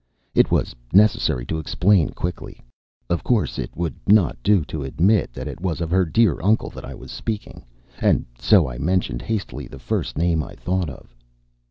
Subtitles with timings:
[0.33, 2.59] It was necessary to explain quickly.
[3.07, 6.71] Of course, it would not do to admit that it was of her dear uncle
[6.71, 7.63] that I was speaking;
[7.99, 11.15] and so I mentioned hastily the first name I thought of.